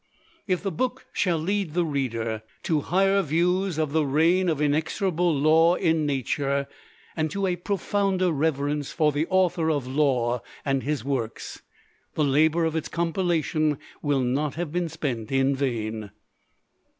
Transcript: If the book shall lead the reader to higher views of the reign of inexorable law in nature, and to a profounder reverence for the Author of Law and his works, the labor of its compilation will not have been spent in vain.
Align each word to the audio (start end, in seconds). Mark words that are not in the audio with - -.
If 0.47 0.63
the 0.63 0.71
book 0.71 1.05
shall 1.13 1.37
lead 1.37 1.75
the 1.75 1.85
reader 1.85 2.41
to 2.63 2.81
higher 2.81 3.21
views 3.21 3.77
of 3.77 3.91
the 3.91 4.03
reign 4.03 4.49
of 4.49 4.59
inexorable 4.59 5.31
law 5.31 5.75
in 5.75 6.07
nature, 6.07 6.65
and 7.15 7.29
to 7.29 7.45
a 7.45 7.55
profounder 7.55 8.31
reverence 8.31 8.91
for 8.91 9.11
the 9.11 9.27
Author 9.29 9.69
of 9.69 9.85
Law 9.85 10.41
and 10.65 10.81
his 10.81 11.05
works, 11.05 11.61
the 12.15 12.23
labor 12.23 12.65
of 12.65 12.75
its 12.75 12.89
compilation 12.89 13.77
will 14.01 14.21
not 14.21 14.55
have 14.55 14.71
been 14.71 14.89
spent 14.89 15.31
in 15.31 15.55
vain. 15.55 16.09